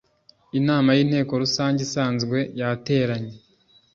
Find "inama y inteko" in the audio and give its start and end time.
0.59-1.31